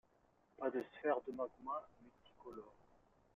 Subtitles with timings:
[0.57, 2.73] Pas de sphère de magma multicolore.